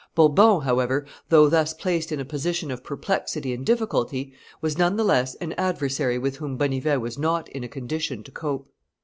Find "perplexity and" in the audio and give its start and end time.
2.83-3.63